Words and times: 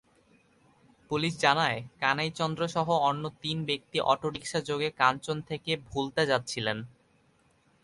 Police 1.11 1.33
জানায়, 1.37 1.79
কানাই 1.99 2.29
চন্দ্রসহ 2.39 2.87
অন্য 3.09 3.23
তিন 3.41 3.57
ব্যক্তি 3.65 3.97
অটোরিকশাযোগে 4.13 4.89
কাঞ্চন 5.01 5.37
থেকে 5.49 5.71
ভুলতা 5.89 6.23
যাচ্ছিলেন। 6.25 6.77